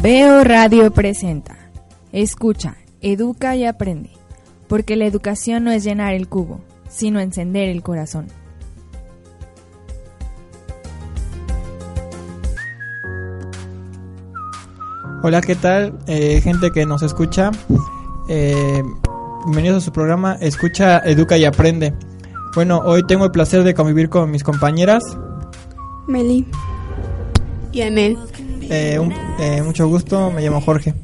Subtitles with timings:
[0.00, 1.58] Veo Radio presenta.
[2.12, 4.10] Escucha, educa y aprende.
[4.68, 8.28] Porque la educación no es llenar el cubo, sino encender el corazón.
[15.24, 15.98] Hola, ¿qué tal?
[16.06, 17.50] Eh, gente que nos escucha.
[18.28, 18.82] Eh,
[19.46, 21.92] bienvenidos a su programa Escucha, Educa y Aprende.
[22.54, 25.02] Bueno, hoy tengo el placer de convivir con mis compañeras.
[26.06, 26.46] Meli.
[27.72, 28.16] Y Anel.
[28.70, 30.94] Eh, un- eh, mucho gusto, me llamo Jorge.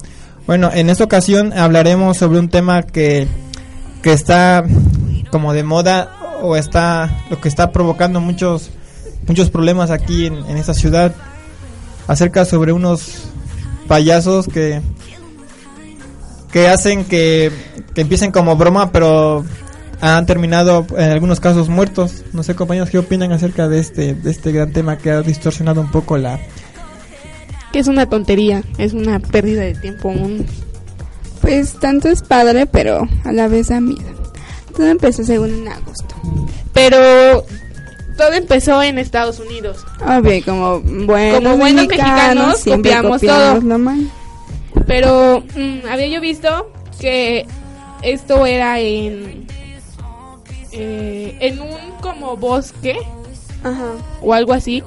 [0.47, 3.27] Bueno, en esta ocasión hablaremos sobre un tema que,
[4.03, 4.65] que está
[5.31, 6.11] como de moda
[6.43, 8.71] o está lo que está provocando muchos
[9.27, 11.15] muchos problemas aquí en, en esta ciudad
[12.07, 13.23] acerca sobre unos
[13.89, 14.83] payasos que
[16.53, 17.51] que hacen que,
[17.95, 19.45] que empiecen como broma pero
[20.03, 24.31] han terminado en algunos casos muertos no sé compañeros qué opinan acerca de este de
[24.31, 26.39] este gran tema que ha distorsionado un poco la
[27.75, 30.09] Que es una tontería, es una pérdida de tiempo.
[30.09, 30.47] Un...
[31.41, 34.15] Pues tanto es padre, pero a la vez da miedo.
[34.77, 36.15] Todo empezó según en agosto.
[36.73, 37.45] Pero
[38.17, 39.85] todo empezó en Estados Unidos.
[40.07, 44.85] Obvio, como buenos, Como buenos mexicanos, siempre copiamos copiamos todo.
[44.87, 47.45] Pero mm, había yo visto que
[48.03, 49.49] esto era en
[50.71, 52.97] eh, en un como bosque
[53.65, 53.95] Ajá.
[54.23, 54.81] o algo así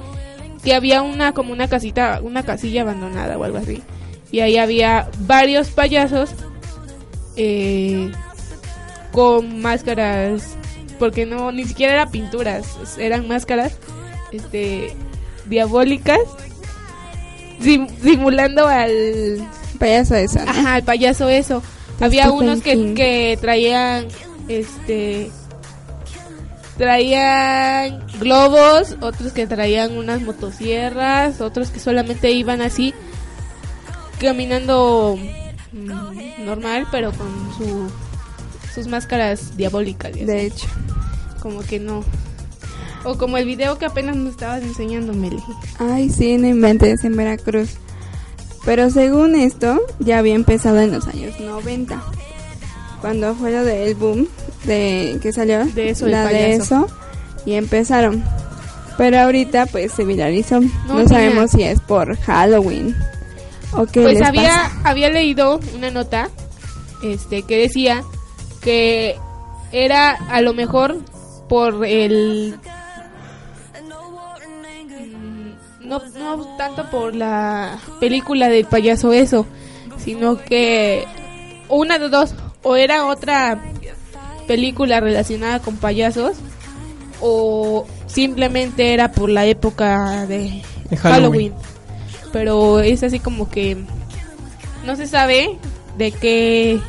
[0.68, 3.82] que había una como una casita una casilla abandonada o algo así
[4.30, 6.30] y ahí había varios payasos
[7.36, 8.10] eh,
[9.12, 10.42] con máscaras
[10.98, 12.66] porque no ni siquiera eran pinturas
[12.98, 13.78] eran máscaras
[14.32, 14.94] este
[15.46, 16.18] diabólicas
[17.60, 19.38] sim- simulando al
[19.78, 20.50] Payaso Santa.
[20.50, 21.62] Ajá, el payaso eso.
[22.00, 24.06] Había unos que, que traían
[24.48, 25.30] este
[26.78, 32.94] traían globos, otros que traían unas motosierras, otros que solamente iban así
[34.18, 35.18] caminando
[35.72, 37.28] mm, normal, pero con
[37.58, 37.90] su
[38.74, 40.12] sus máscaras diabólicas.
[40.12, 40.66] De hecho.
[41.40, 42.04] Como que no.
[43.04, 45.42] O como el video que apenas nos estabas enseñando, Meli.
[45.78, 47.70] Ay, sí, no inventes en Veracruz.
[48.64, 52.02] Pero según esto, ya había empezado en los años 90.
[53.00, 54.28] Cuando fue lo del boom
[54.64, 56.86] de que salió De eso, la de eso
[57.46, 58.24] y empezaron.
[58.96, 60.60] Pero ahorita pues se viralizó.
[60.88, 62.96] No, sabemos si es por Halloween
[63.72, 64.72] o qué Pues les había, pasa.
[64.84, 66.28] había leído una nota
[67.02, 68.02] este que decía
[68.60, 69.16] que
[69.70, 70.96] era a lo mejor
[71.48, 72.58] por el
[74.58, 79.46] Mm, no, no tanto por la película del payaso eso,
[79.98, 81.04] sino que
[81.68, 83.58] una de dos, o era otra
[84.48, 86.38] película relacionada con payasos,
[87.20, 91.52] o simplemente era por la época de, De Halloween.
[91.52, 91.52] Halloween.
[92.32, 93.76] Pero es así como que
[94.84, 95.58] no se sabe
[95.96, 96.80] de qué,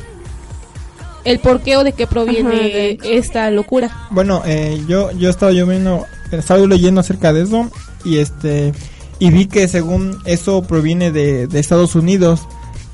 [1.24, 3.90] el por qué o de qué Ajá, de proviene esta locura.
[4.10, 7.70] Bueno, eh, yo yo estaba yo viendo, estaba yo leyendo acerca de eso
[8.04, 8.72] y este
[9.18, 12.40] y vi que según eso proviene de, de Estados Unidos,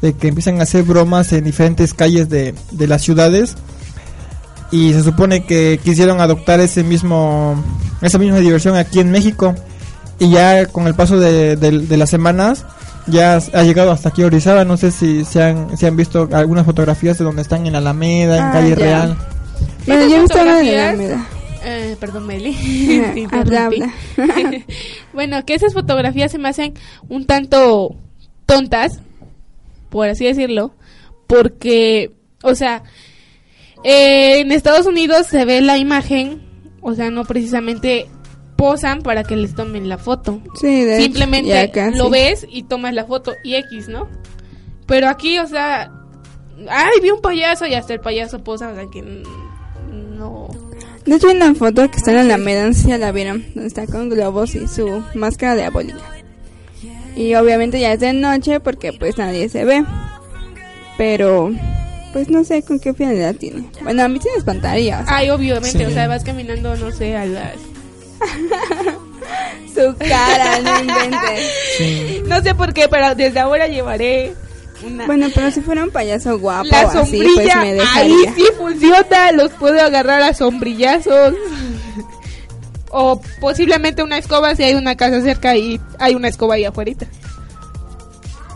[0.03, 3.57] de que empiezan a hacer bromas en diferentes calles de, de las ciudades
[4.71, 7.63] y se supone que quisieron adoptar ese mismo
[8.03, 9.55] esa misma diversión aquí en México
[10.19, 12.65] y ya con el paso de, de- de las semanas
[13.07, 16.29] ya ha llegado hasta aquí a Orizaba, no sé si se han, si han visto
[16.33, 18.75] algunas fotografías de donde están en Alameda, en Ah, Calle ya.
[18.77, 19.17] Real.
[19.87, 21.27] Bueno, yo he visto fotografías- Alameda.
[21.65, 22.57] Eh, perdón, Meli.
[23.33, 24.65] Habla, interrumpí.
[25.13, 26.75] bueno, que esas fotografías se me hacen
[27.09, 27.95] un tanto
[28.45, 29.01] tontas,
[29.89, 30.73] por así decirlo,
[31.29, 32.13] porque,
[32.43, 32.83] o sea,
[33.85, 36.43] eh, en Estados Unidos se ve la imagen,
[36.81, 38.09] o sea, no precisamente
[38.57, 40.41] posan para que les tomen la foto.
[40.59, 44.09] Sí, de hecho, Simplemente lo ves y tomas la foto y X, ¿no?
[44.87, 45.93] Pero aquí, o sea,
[46.69, 50.49] ay, vi un payaso y hasta el payaso posa, o sea, que no...
[51.05, 53.87] De hecho, hay una foto que está en la si ya la vieron, donde está
[53.87, 56.01] con globos y su máscara diabólica.
[57.15, 59.85] Y obviamente ya es de noche porque pues nadie se ve.
[60.99, 61.51] Pero,
[62.17, 63.69] pues no sé con qué finalidad tiene.
[63.83, 65.01] Bueno, a mí sí me espantaría.
[65.01, 65.85] o sea, Ay, obviamente, Sí.
[65.85, 67.53] o sea, vas caminando, no sé, a las...
[69.75, 71.51] su cara, no inventes.
[71.77, 72.23] Sí.
[72.27, 74.33] No sé por qué, pero desde ahora llevaré
[74.83, 75.05] una...
[75.05, 78.35] Bueno, pero si fuera un payaso guapo la así, pues sombrilla, me ahí dejaría.
[78.35, 81.35] sí funciona, los puedo agarrar a sombrillazos.
[82.89, 86.93] O posiblemente una escoba si hay una casa cerca y hay una escoba ahí afuera.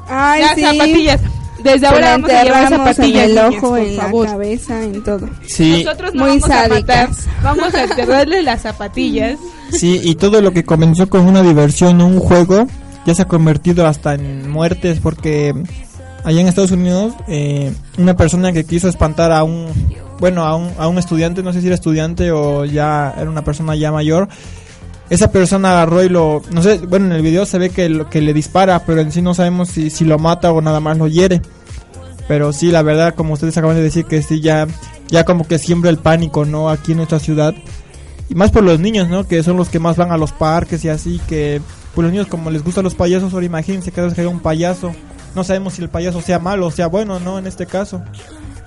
[0.08, 0.62] Ay, Las sí.
[0.62, 1.20] zapatillas.
[1.62, 4.24] Desde ahora vamos a llevar zapatillas en el niñas, ojo, por en favor.
[4.26, 5.28] la cabeza, en todo.
[5.46, 7.08] Sí, Nosotros no Muy vamos a matar,
[7.42, 9.38] vamos a enterrarle las zapatillas.
[9.70, 12.66] sí, y todo lo que comenzó con una diversión, un juego,
[13.06, 15.54] ya se ha convertido hasta en muertes porque
[16.24, 19.68] allá en Estados Unidos eh, una persona que quiso espantar a un
[20.18, 23.42] bueno a un, a un estudiante no sé si era estudiante o ya era una
[23.42, 24.28] persona ya mayor
[25.10, 28.08] esa persona agarró y lo no sé bueno en el video se ve que lo
[28.08, 30.96] que le dispara pero en sí no sabemos si, si lo mata o nada más
[30.96, 31.42] lo hiere.
[32.28, 34.68] Pero sí la verdad como ustedes acaban de decir que sí ya
[35.08, 37.54] ya como que siembra el pánico no aquí en nuestra ciudad.
[38.28, 40.84] Y más por los niños no que son los que más van a los parques
[40.84, 41.60] y así que
[41.94, 44.38] pues los niños como les gustan los payasos ahora imagínense cada vez que hay un
[44.38, 44.94] payaso
[45.34, 48.00] no sabemos si el payaso sea malo o sea bueno no en este caso.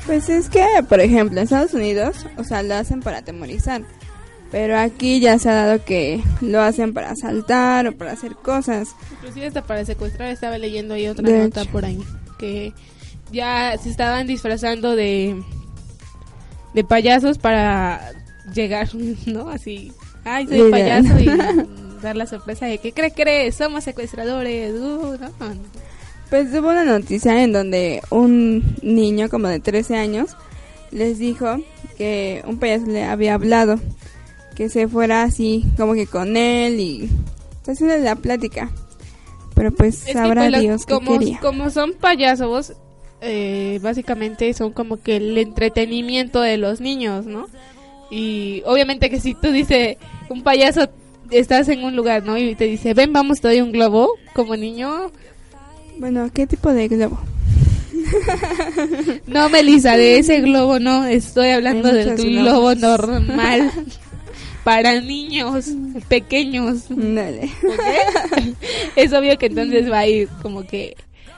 [0.06, 3.84] Pues es que, por ejemplo, en Estados Unidos, o sea, lo hacen para atemorizar.
[4.53, 8.95] Pero aquí ya se ha dado que lo hacen para asaltar o para hacer cosas.
[9.13, 11.71] Inclusive hasta para secuestrar estaba leyendo ahí otra De nota hecho.
[11.71, 12.00] por ahí
[12.38, 12.71] que
[13.31, 15.41] ya se estaban disfrazando de
[16.75, 18.11] de payasos para
[18.53, 18.89] llegar,
[19.25, 19.50] ¿no?
[19.50, 19.91] Así,
[20.23, 21.25] ay, soy payaso y
[22.03, 25.31] dar la sorpresa de que cree crees, somos secuestradores, uh, no.
[26.29, 30.38] Pues hubo una noticia en donde un niño como de 13 años
[30.91, 31.57] les dijo
[31.97, 33.79] que un payaso le había hablado,
[34.53, 37.09] que se fuera así como que con él y
[37.63, 38.71] pues, haciendo la plática.
[39.55, 41.39] Pero pues Es que, sabrá pues, Dios qué como, quería.
[41.39, 42.73] como son payasos,
[43.21, 47.47] eh, básicamente son como que el entretenimiento de los niños, ¿no?
[48.09, 49.97] Y obviamente que si tú dices,
[50.29, 50.89] un payaso,
[51.31, 52.38] estás en un lugar, ¿no?
[52.38, 55.11] Y te dice, ven, vamos, te doy un globo, como niño.
[55.97, 57.19] Bueno, ¿qué tipo de globo?
[59.27, 63.71] No, Melissa, de ese globo no, estoy hablando del globo normal.
[64.63, 65.65] Para niños
[66.07, 66.86] pequeños.
[66.89, 67.51] Dale.
[68.95, 70.95] es obvio que entonces va a ir como que,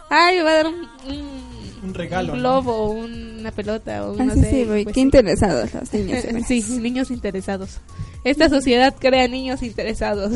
[0.10, 0.75] ay, me va a dar un,
[1.07, 1.45] un-
[1.83, 4.50] Un regalo, un globo, o una pelota, o no Así sé.
[4.51, 4.83] sí, voy.
[4.83, 5.06] pues qué sí.
[5.06, 6.24] interesados los niños.
[6.48, 7.80] Sí, niños interesados.
[8.24, 10.31] Esta sociedad crea niños interesados.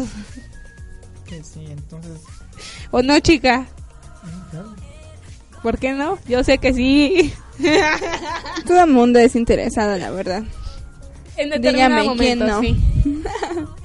[1.27, 2.21] Que sí, entonces
[2.91, 3.67] ¿O no, chica?
[5.61, 6.17] ¿Por qué no?
[6.27, 7.33] Yo sé que sí.
[8.65, 10.43] Todo el mundo es interesado, la verdad.
[11.39, 12.61] En determinado Dígame, ¿quién momento, no?
[12.61, 13.65] sí.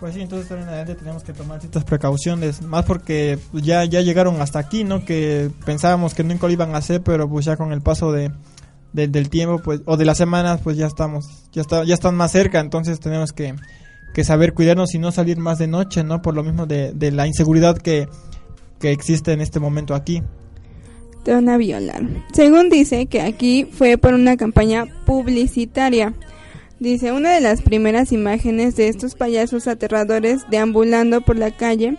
[0.00, 4.00] Pues sí, entonces en adelante tenemos que tomar ciertas precauciones, más porque pues, ya ya
[4.00, 5.04] llegaron hasta aquí, ¿no?
[5.04, 8.30] Que pensábamos que nunca lo iban a hacer, pero pues ya con el paso de,
[8.92, 12.14] de- del tiempo, pues o de las semanas, pues ya estamos, ya está, ya están
[12.14, 13.56] más cerca, entonces tenemos que,
[14.14, 16.22] que saber cuidarnos y no salir más de noche, ¿no?
[16.22, 18.08] Por lo mismo de, de la inseguridad que,
[18.78, 20.22] que existe en este momento aquí.
[21.24, 22.02] Te violar.
[22.32, 26.14] Según dice que aquí fue por una campaña publicitaria.
[26.80, 31.98] Dice, una de las primeras imágenes de estos payasos aterradores deambulando por la calle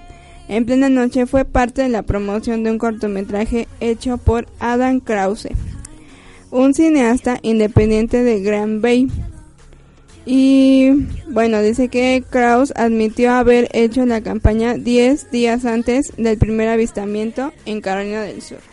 [0.49, 5.49] en plena noche fue parte de la promoción de un cortometraje hecho por Adam Krause,
[6.49, 9.07] un cineasta independiente de Grand Bay.
[10.25, 10.89] Y
[11.29, 17.53] bueno, dice que Krause admitió haber hecho la campaña 10 días antes del primer avistamiento
[17.65, 18.68] en Carolina del Sur.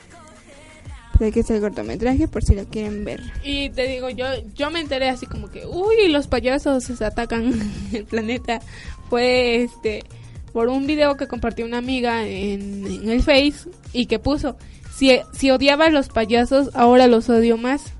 [1.18, 3.22] Pues aquí está el cortometraje por si lo quieren ver.
[3.42, 7.52] Y te digo, yo yo me enteré así como que, uy, los payasos se atacan
[7.92, 8.60] el planeta.
[9.08, 10.04] Fue este
[10.52, 14.56] por un video que compartió una amiga en, el Face y que puso,
[14.90, 17.92] si, si odiaba a los payasos, ahora los odio más.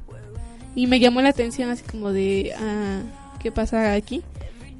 [0.74, 3.02] Y me llamó la atención así como de, ah,
[3.42, 4.22] ¿qué pasa aquí?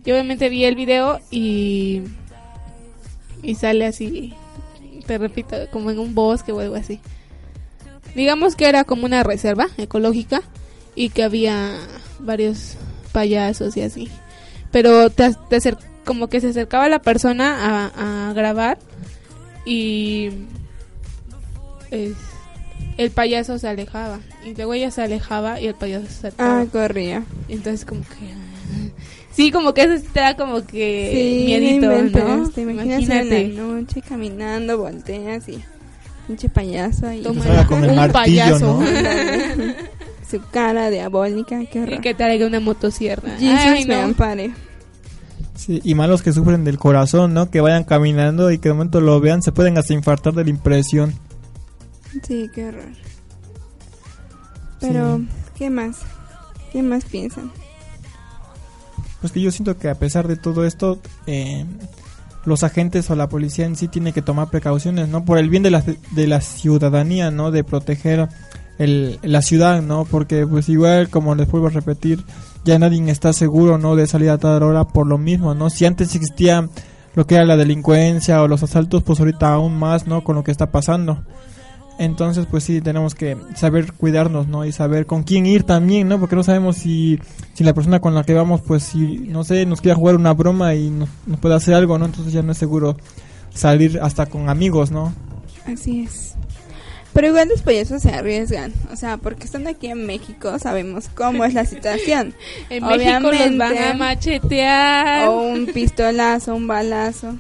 [0.07, 2.03] Y obviamente vi el video y,
[3.43, 4.33] y sale así,
[5.07, 7.01] te repito, como en un bosque o algo así.
[8.17, 10.43] Digamos que era como una reserva ecológica
[10.95, 11.77] y que había
[12.19, 12.75] varios
[13.13, 14.09] payasos y así.
[14.73, 18.79] Pero te, te acer- como que se acercaba la persona a, a grabar
[19.65, 20.31] y
[21.91, 22.15] es-
[22.99, 24.21] el payaso se alejaba.
[24.45, 26.61] Y luego ella se alejaba y el payaso se acercaba.
[26.63, 27.25] Ah, corría.
[27.49, 28.35] Entonces como que...
[29.37, 32.49] Sí, como que eso te da como que Sí, miedito, no inventes, ¿no?
[32.49, 35.63] Te imaginas en la noche caminando, volteas y
[36.27, 37.23] pinche payaso ahí.
[37.23, 38.81] Toma salga con el un martillo, payaso.
[38.81, 38.85] ¿no?
[40.31, 42.01] Su cara diabólica, qué Y horror.
[42.01, 43.31] que traiga una motosierra.
[43.39, 44.03] Jesus Ay, me no.
[44.03, 44.53] ampare.
[45.55, 47.51] Sí, y malos que sufren del corazón, ¿no?
[47.51, 50.51] Que vayan caminando y que de momento lo vean, se pueden hasta infartar de la
[50.51, 51.15] impresión.
[52.27, 52.89] Sí, qué horror.
[54.81, 55.29] Pero, Sí.
[55.57, 55.97] ¿qué más?
[56.73, 57.51] ¿Qué más piensan?
[59.21, 61.65] Pues que yo siento que a pesar de todo esto, eh,
[62.47, 65.25] los agentes o la policía en sí tiene que tomar precauciones, ¿no?
[65.25, 67.51] Por el bien de la, de la ciudadanía, ¿no?
[67.51, 68.29] De proteger
[68.79, 70.05] el, la ciudad, ¿no?
[70.05, 72.25] Porque pues igual, como les vuelvo a repetir,
[72.65, 73.97] ya nadie está seguro, ¿no?
[73.97, 75.71] De salir a tal hora por lo mismo, ¿no?
[75.71, 76.69] Si antes existía
[77.15, 80.23] lo que era la delincuencia o los asaltos, pues ahorita aún más, ¿no?
[80.23, 81.23] Con lo que está pasando.
[81.99, 84.65] Entonces, pues sí, tenemos que saber cuidarnos, ¿no?
[84.65, 86.21] Y saber con quién ir también, ¿no?
[86.21, 87.19] Porque no sabemos si,
[87.55, 90.35] si la persona con la que vamos, pues si, no sé, nos quiere jugar una
[90.35, 92.05] broma y nos, nos puede hacer algo, ¿no?
[92.05, 92.97] Entonces ya no es seguro
[93.55, 95.15] salir hasta con amigos, ¿no?
[95.67, 96.35] Así es.
[97.17, 101.47] Pero igual los payasos se arriesgan, o sea, porque estando aquí en México sabemos cómo
[101.47, 102.35] es la situación.
[102.69, 105.29] En México los van a machetear.
[105.29, 107.35] O un pistolazo, un balazo.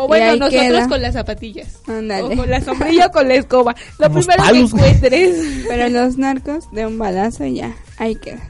[0.00, 0.88] O bueno, nosotros queda.
[0.88, 1.80] con las zapatillas.
[1.88, 2.22] Ándale.
[2.22, 3.74] O con la sombrilla o con la escoba.
[3.98, 5.64] Lo los primero que encuentres.
[5.68, 8.48] Pero los narcos de un balazo y ya, ahí quedas.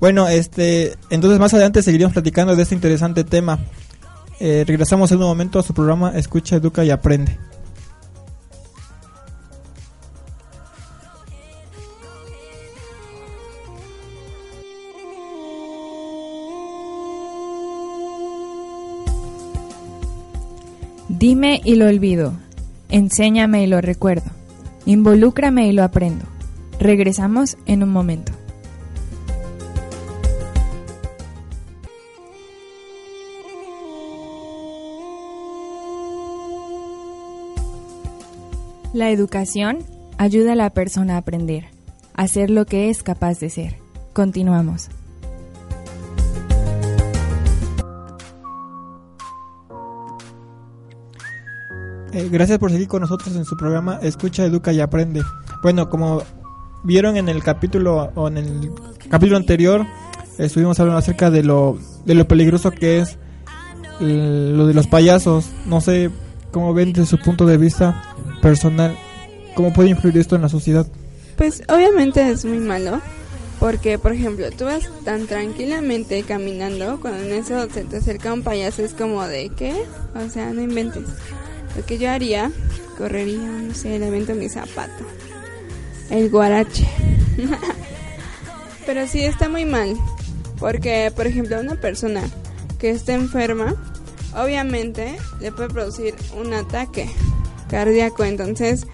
[0.00, 3.58] Bueno, este, entonces más adelante seguiremos platicando de este interesante tema.
[4.40, 7.36] Eh, regresamos en un momento a su programa Escucha, Educa y Aprende.
[21.18, 22.34] Dime y lo olvido.
[22.90, 24.30] Enséñame y lo recuerdo.
[24.86, 26.24] Involúcrame y lo aprendo.
[26.78, 28.32] Regresamos en un momento.
[38.92, 39.78] La educación
[40.18, 41.64] ayuda a la persona a aprender,
[42.14, 43.74] a ser lo que es capaz de ser.
[44.12, 44.88] Continuamos.
[52.18, 55.22] Eh, gracias por seguir con nosotros en su programa Escucha, Educa y Aprende.
[55.62, 56.24] Bueno, como
[56.82, 58.72] vieron en el capítulo o en el
[59.08, 59.86] capítulo anterior,
[60.36, 63.18] estuvimos hablando acerca de lo, de lo peligroso que es
[64.00, 65.46] eh, lo de los payasos.
[65.64, 66.10] No sé
[66.50, 68.02] cómo ven desde su punto de vista
[68.42, 68.98] personal,
[69.54, 70.88] cómo puede influir esto en la sociedad.
[71.36, 73.00] Pues obviamente es muy malo,
[73.60, 78.42] porque por ejemplo, tú vas tan tranquilamente caminando, cuando en eso se te acerca un
[78.42, 79.84] payaso es como de ¿qué?
[80.16, 81.04] O sea, no inventes.
[81.76, 82.50] Lo que yo haría,
[82.96, 85.04] correría, no sé, le avento mi zapato.
[86.10, 86.88] El guarache.
[88.86, 89.96] Pero sí está muy mal,
[90.58, 92.22] porque por ejemplo, una persona
[92.78, 93.74] que esté enferma,
[94.34, 97.08] obviamente le puede producir un ataque
[97.68, 98.86] cardíaco, entonces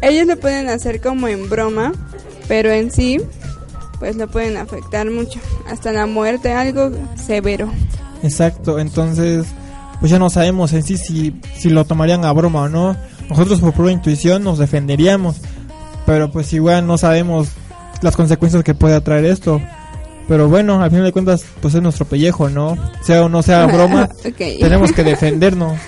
[0.00, 1.92] ellos lo pueden hacer como en broma,
[2.48, 3.20] pero en sí,
[3.98, 7.70] pues lo pueden afectar mucho, hasta la muerte, algo severo.
[8.22, 9.46] Exacto, entonces
[10.02, 12.96] pues ya no sabemos en sí si, si lo tomarían a broma o no.
[13.30, 15.36] Nosotros por pura intuición nos defenderíamos,
[16.04, 17.50] pero pues igual no sabemos
[18.00, 19.60] las consecuencias que puede traer esto.
[20.26, 22.76] Pero bueno, al final de cuentas, pues es nuestro pellejo, ¿no?
[23.02, 25.78] Sea o no sea broma, tenemos que defendernos.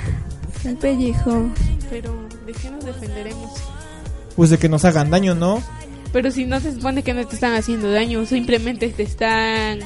[0.64, 1.48] El pellejo.
[1.90, 2.14] Pero,
[2.46, 3.50] ¿de qué nos defenderemos?
[4.36, 5.60] Pues de que nos hagan daño, ¿no?
[6.12, 9.80] Pero si no se supone que no te están haciendo daño, simplemente te están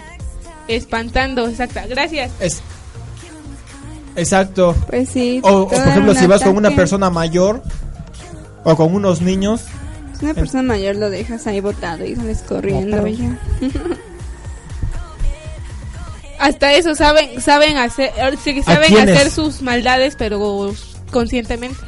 [0.68, 1.48] espantando.
[1.48, 1.86] Exacta.
[1.86, 2.30] Gracias.
[2.40, 2.62] Es
[4.18, 4.74] Exacto.
[4.88, 5.40] Pues sí.
[5.42, 7.62] O, o, por ejemplo, si vas con una persona mayor
[8.64, 9.62] o con unos niños,
[10.18, 13.38] Si una persona mayor lo dejas ahí botado y sales corriendo ya.
[16.40, 18.12] Hasta eso saben saben hacer
[18.64, 20.72] saben hacer sus maldades, pero
[21.10, 21.78] conscientemente.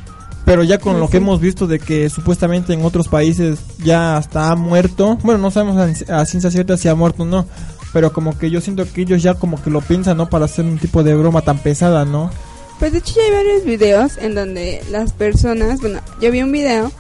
[0.44, 4.50] pero ya con lo que hemos visto de que supuestamente en otros países ya hasta
[4.50, 5.76] ha muerto, bueno, no sabemos
[6.08, 7.46] a, a ciencia cierta si ha muerto o no,
[7.92, 10.28] pero como que yo siento que ellos ya como que lo piensan, ¿no?
[10.28, 12.30] Para hacer un tipo de broma tan pesada, ¿no?
[12.78, 16.52] Pues de hecho ya hay varios videos en donde las personas, bueno, yo vi un
[16.52, 16.90] video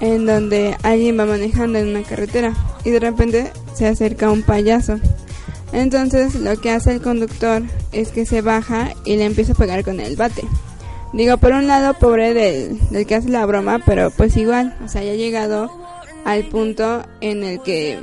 [0.00, 2.54] en donde alguien va manejando en una carretera
[2.84, 4.98] y de repente se acerca un payaso.
[5.72, 9.84] Entonces lo que hace el conductor es que se baja y le empieza a pegar
[9.84, 10.44] con el bate.
[11.12, 14.88] Digo, por un lado, pobre del, del que hace la broma, pero pues igual, o
[14.88, 15.70] sea, ya ha llegado
[16.24, 17.98] al punto en el que,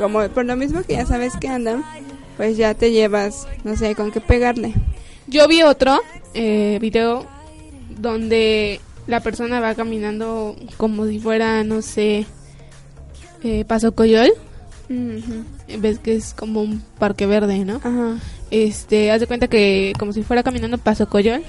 [0.00, 1.84] como por lo mismo que ya sabes que andan,
[2.36, 4.74] pues ya te llevas, no sé, con qué pegarle.
[5.26, 6.00] Yo vi otro
[6.34, 7.26] eh, video
[7.98, 12.26] donde la persona va caminando como si fuera, no sé,
[13.42, 14.30] eh, Paso Coyol.
[15.78, 17.76] Ves que es como un parque verde, ¿no?
[17.76, 18.16] Ajá.
[18.50, 21.42] Este, haz de cuenta que como si fuera caminando Paso Coyol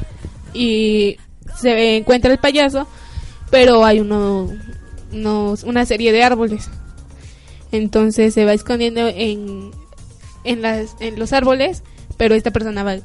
[0.53, 1.17] y
[1.59, 2.85] se encuentra el payaso,
[3.49, 4.51] pero hay uno,
[5.11, 6.69] unos- una serie de árboles.
[7.71, 9.71] Entonces se va escondiendo en,
[10.43, 11.83] en, las, en los árboles,
[12.17, 12.97] pero esta persona va,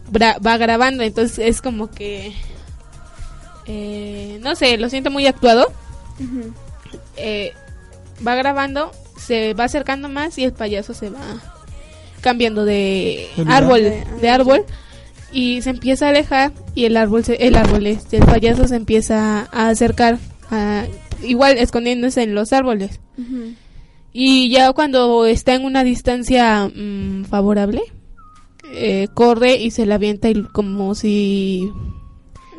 [0.44, 2.32] va grabando, entonces es como que,
[3.66, 5.72] eh, no sé, lo siento muy actuado.
[7.16, 7.52] Eh,
[8.26, 11.20] va grabando, se va acercando más y el payaso se va
[12.20, 13.82] cambiando de árbol,
[14.20, 14.64] De- árbol.
[15.32, 18.76] y se empieza a alejar y el árbol, se- el árbol, este, el payaso se
[18.76, 20.18] empieza a acercar,
[20.50, 20.84] a-
[21.22, 22.98] igual escondiéndose en los árboles.
[24.18, 27.82] Y ya cuando está en una distancia mm, favorable,
[28.72, 31.70] eh, corre y se la avienta y como si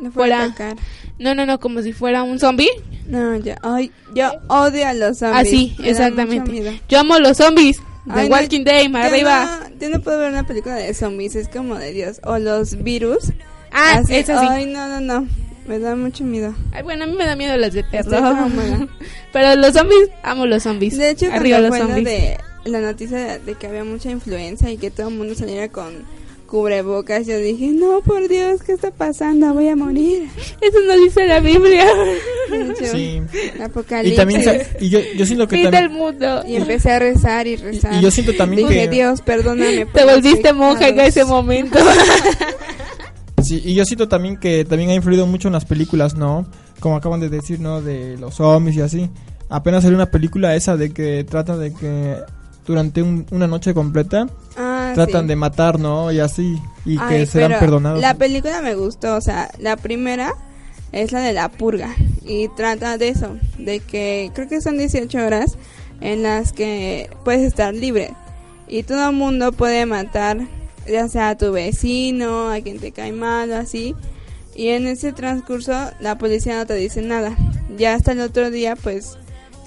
[0.06, 0.44] a Fuera.
[0.44, 0.76] atacar.
[1.18, 2.70] no, no, no, como si fuera un zombie.
[3.08, 5.36] No, yo, ay, yo odio a los zombies.
[5.36, 6.80] Ah, sí, Me da exactamente.
[6.88, 7.78] Yo amo los zombies.
[8.06, 9.60] The Ay, no, Walking Dead, yo arriba.
[9.68, 12.20] No, yo no puedo ver una película de zombies, es como de Dios.
[12.22, 13.32] O los virus.
[13.72, 14.46] Ah, Así, eso sí.
[14.48, 15.26] Ay, no, no, no.
[15.68, 16.54] Me da mucho miedo.
[16.72, 18.34] Ay, bueno, a mí me da miedo las de terror.
[19.32, 20.96] Pero los zombies, amo los zombies.
[20.96, 22.04] De hecho, arriba cuando los zombies.
[22.06, 26.04] de la noticia de, que había mucha influenza y que todo el mundo saliera con
[26.46, 29.52] cubrebocas, yo dije, no, por Dios, ¿qué está pasando?
[29.52, 30.30] Voy a morir.
[30.62, 31.86] Eso no dice la Biblia.
[32.50, 33.20] Hecho, Sí.
[33.62, 34.14] Apocalipsis.
[34.14, 34.42] Y también,
[34.80, 36.42] y yo, yo siento que también, mundo.
[36.46, 37.92] Y empecé a rezar y y, rezar.
[37.92, 39.84] y yo siento también Dije, que, Dios, perdóname.
[39.84, 41.16] Te volviste monja en pecados".
[41.16, 41.78] ese momento.
[43.48, 46.46] sí, y yo siento también que también ha influido mucho en las películas, ¿no?
[46.80, 47.80] Como acaban de decir, ¿no?
[47.82, 49.10] De los zombies y así.
[49.48, 52.16] Apenas salió una película esa de que trata de que
[52.66, 55.28] durante un- una noche completa Ah, tratan sí.
[55.28, 56.12] de matar, ¿no?
[56.12, 58.00] Y así, y que serán perdonados.
[58.00, 60.34] La película me gustó, o sea, la primera
[60.92, 61.94] es la de la purga
[62.26, 65.56] y trata de eso, de que creo que son 18 horas
[66.00, 68.12] en las que puedes estar libre
[68.68, 70.38] y todo el mundo puede matar,
[70.90, 73.94] ya sea a tu vecino, a quien te cae mal o así.
[74.54, 77.36] Y en ese transcurso la policía no te dice nada.
[77.76, 79.16] Ya hasta el otro día, pues,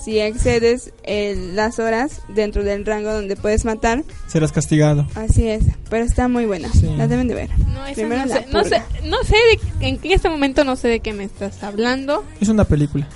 [0.04, 5.08] si excedes el- las horas dentro del rango donde puedes matar, Serás castigado.
[5.16, 6.70] Así es, pero está muy buena.
[6.74, 6.88] Sí.
[6.98, 7.50] La deben de ver.
[7.68, 8.86] No, Primero no, la sé, no sé, purga.
[9.10, 9.36] no sé
[9.80, 13.08] de, en qué- este momento no sé de qué me estás hablando, Es una película.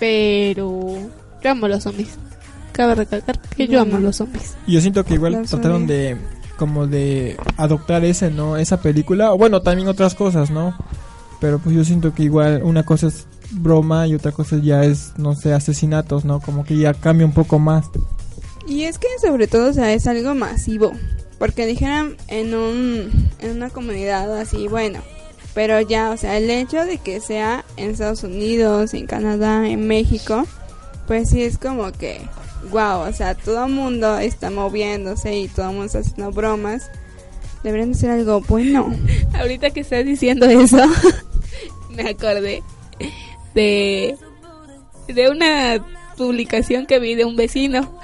[0.00, 0.94] pero
[1.42, 2.10] yo amo los zombies.
[2.72, 4.56] Cabe recalcar que yo amo los zombies.
[4.66, 6.16] Y yo siento que igual Los trataron de
[6.56, 8.56] como de adoptar ese, ¿no?
[8.56, 9.32] Esa película.
[9.32, 10.76] O bueno, también otras cosas, ¿no?
[11.40, 15.12] Pero pues yo siento que igual una cosa es broma y otra cosa ya es,
[15.16, 16.40] no sé, asesinatos, ¿no?
[16.40, 17.86] Como que ya cambia un poco más.
[18.66, 20.92] Y es que sobre todo, o sea, es algo masivo.
[21.38, 25.00] Porque dijeran en un en una comunidad así, bueno,
[25.52, 29.86] pero ya, o sea, el hecho de que sea en Estados Unidos, en Canadá, en
[29.86, 30.46] México,
[31.06, 32.20] pues sí es como que
[32.70, 36.90] wow, o sea, todo el mundo está moviéndose y todo el mundo está haciendo bromas.
[37.62, 38.94] Deberían de ser algo bueno.
[39.38, 40.78] Ahorita que estás diciendo eso,
[41.90, 42.62] me acordé
[43.54, 44.16] de,
[45.08, 45.84] de una
[46.16, 47.98] publicación que vi de un vecino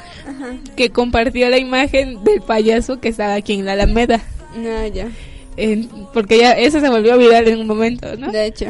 [0.77, 4.21] que compartió la imagen del payaso que estaba aquí en la Alameda.
[4.57, 5.09] No, ya.
[5.57, 8.33] En- porque ya eso se volvió viral en un momento, ¿no?
[8.33, 8.67] De hecho.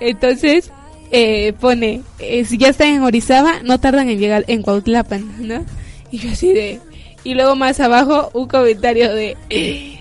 [0.00, 0.70] Entonces
[1.10, 5.64] eh, pone, eh, si ya están en Orizaba, no tardan en llegar en Cuautlapan, ¿no?
[6.10, 6.80] Y yo así de...
[7.24, 9.36] Y luego más abajo un comentario de...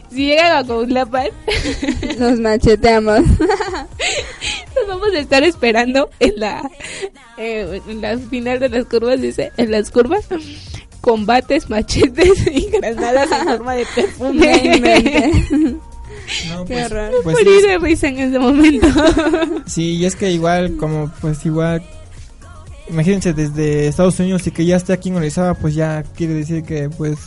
[0.10, 1.28] Si llegan a Cuautlapan,
[2.20, 3.22] Nos macheteamos.
[4.76, 6.70] nos vamos a estar esperando en la,
[7.38, 10.28] eh, en la final de las curvas, dice, en las curvas,
[11.02, 15.78] combates, machetes y granadas en forma de perfume.
[16.58, 18.88] No, Qué pues, pues Morí de risa en ese momento.
[19.66, 21.84] sí, y es que igual, como pues igual,
[22.90, 26.64] imagínense desde Estados Unidos y que ya esté aquí en Orizaba, pues ya quiere decir
[26.64, 27.20] que pues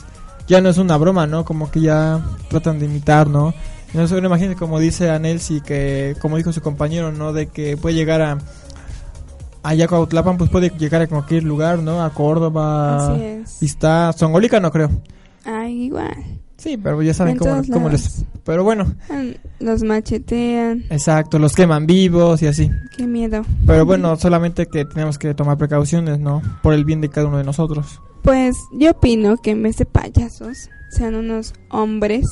[0.49, 1.45] ya no es una broma, ¿no?
[1.45, 3.55] Como que ya tratan de imitar, ¿no?
[3.95, 7.33] No sé, imagínense como dice a Nelsi que, como dijo su compañero, ¿no?
[7.33, 8.39] De que puede llegar a
[9.63, 12.03] allá a Cuautlapan, pues puede llegar a cualquier lugar, ¿no?
[12.03, 13.63] A Córdoba, Así es.
[13.63, 14.91] y está Zongolica, no creo.
[15.45, 16.40] Ay, igual.
[16.61, 18.03] Sí, pero ya saben En cómo, cómo les...
[18.05, 18.25] lados.
[18.45, 18.85] Pero bueno,
[19.61, 20.85] Los machetean.
[20.91, 22.71] exacto, los queman vivos y así.
[22.97, 23.43] Qué miedo.
[23.67, 26.43] Pero bueno, solamente que tenemos que tomar precauciones, ¿no?
[26.63, 28.01] Por el bien de cada uno de nosotros.
[28.23, 32.27] Pues yo opino que en vez de payasos sean unos hombres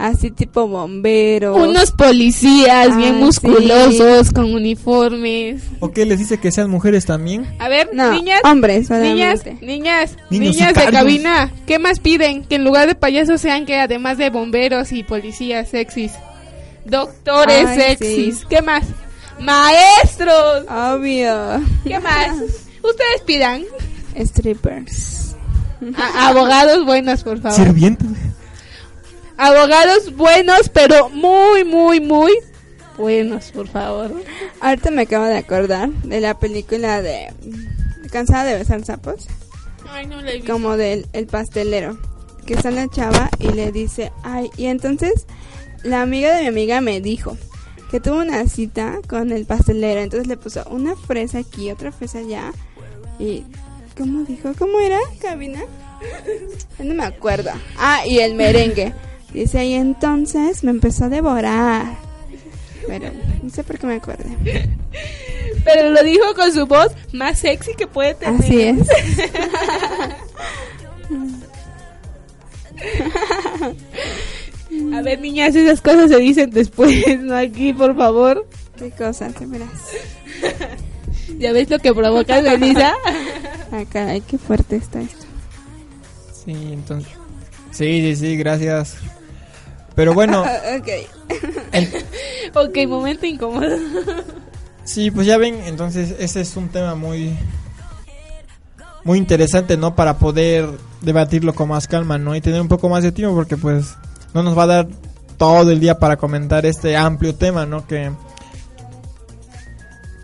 [0.00, 1.56] así tipo bomberos.
[1.56, 3.20] Unos policías Ah, bien sí.
[3.20, 5.62] musculosos con uniformes.
[5.80, 7.46] ¿O qué les dice que sean mujeres también?
[7.58, 12.44] A ver, No, niñas, hombres niñas, niñas, Niños niñas de cabina, ¿qué más piden?
[12.44, 16.12] Que en lugar de payasos sean que además de bomberos y policías sexys,
[16.84, 18.44] doctores Ay, sexys, sí.
[18.48, 18.84] ¿qué más?
[19.40, 21.60] Maestros, Obvio.
[21.84, 22.36] ¿qué más?
[22.82, 23.62] Ustedes pidan
[24.18, 25.34] Strippers.
[25.96, 27.56] A- abogados buenos, por favor.
[27.56, 28.06] Sirvientes.
[29.42, 32.30] Abogados buenos, pero muy, muy, muy
[32.98, 34.12] buenos, por favor.
[34.60, 37.32] Ahorita me acabo de acordar de la película de
[38.12, 39.28] Cansada de besar sapos,
[39.88, 40.52] Ay, no le he visto.
[40.52, 41.96] como del el pastelero,
[42.44, 45.26] que está la chava y le dice, ay, y entonces
[45.84, 47.38] la amiga de mi amiga me dijo
[47.90, 52.18] que tuvo una cita con el pastelero, entonces le puso una fresa aquí, otra fresa
[52.18, 52.52] allá,
[53.18, 53.44] y
[53.96, 54.52] ¿cómo dijo?
[54.58, 55.60] ¿Cómo era, cabina?
[56.78, 57.52] No me acuerdo.
[57.78, 58.92] Ah, y el merengue.
[59.32, 61.96] Dice, y entonces me empezó a devorar.
[62.86, 63.10] Pero
[63.42, 64.24] no sé por qué me acuerde.
[65.64, 68.40] Pero lo dijo con su voz más sexy que puede tener.
[68.40, 68.88] Así es.
[74.94, 78.46] A ver, niñas, esas cosas se dicen después, no aquí, por favor.
[78.76, 79.68] Qué cosa, te verás.
[81.38, 82.94] ¿Ya ves lo que provoca Denisa?
[83.72, 85.26] Ah, caray, qué fuerte está esto.
[86.44, 87.12] Sí, entonces.
[87.72, 88.96] Sí, sí, sí, gracias.
[89.94, 90.42] Pero bueno,
[90.78, 90.88] ok.
[91.72, 91.92] el-
[92.54, 93.76] ok, momento incómodo.
[94.84, 97.36] sí, pues ya ven, entonces ese es un tema muy
[99.04, 99.94] muy interesante, ¿no?
[99.94, 100.68] Para poder
[101.00, 102.36] debatirlo con más calma, ¿no?
[102.36, 103.94] Y tener un poco más de tiempo porque pues
[104.34, 104.88] no nos va a dar
[105.38, 107.86] todo el día para comentar este amplio tema, ¿no?
[107.86, 108.10] Que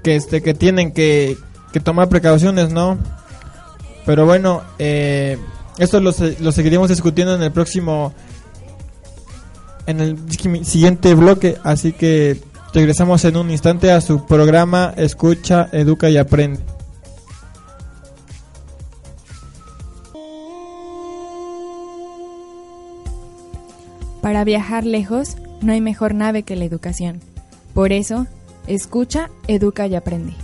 [0.02, 1.36] que este que tienen que,
[1.72, 2.98] que tomar precauciones, ¿no?
[4.04, 5.36] Pero bueno, eh,
[5.78, 8.12] esto lo, lo seguiremos discutiendo en el próximo
[9.86, 10.18] en el
[10.64, 12.40] siguiente bloque, así que
[12.72, 16.60] regresamos en un instante a su programa Escucha, Educa y Aprende.
[24.20, 27.20] Para viajar lejos, no hay mejor nave que la educación.
[27.74, 28.26] Por eso,
[28.66, 30.34] escucha, educa y aprende.